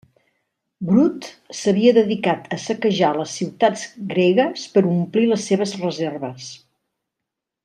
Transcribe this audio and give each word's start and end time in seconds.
Brut 0.89 1.27
s'havia 1.57 1.91
dedicat 1.97 2.49
a 2.57 2.59
saquejar 2.63 3.11
les 3.19 3.35
ciutats 3.41 3.85
gregues 4.15 4.67
per 4.79 4.87
omplir 4.95 5.29
les 5.33 5.49
seves 5.51 5.77
reserves. 5.87 6.53